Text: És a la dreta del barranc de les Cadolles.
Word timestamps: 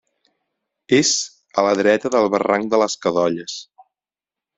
És 0.99 1.11
a 1.61 1.65
la 1.67 1.73
dreta 1.79 2.11
del 2.15 2.31
barranc 2.37 2.71
de 2.75 2.79
les 2.85 2.97
Cadolles. 3.05 3.59